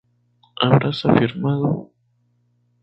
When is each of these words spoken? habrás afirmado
habrás 0.59 1.05
afirmado 1.05 1.91